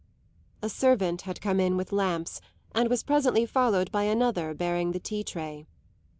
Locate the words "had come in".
1.29-1.77